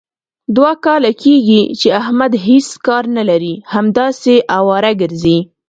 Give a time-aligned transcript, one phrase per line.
[0.55, 3.53] دوه کاله کېږي، چې احمد هېڅ کار نه لري.
[3.73, 5.37] همداسې اواره ګرځي.